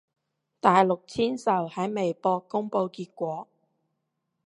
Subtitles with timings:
[0.59, 3.47] 大陸簽售喺微博公佈結果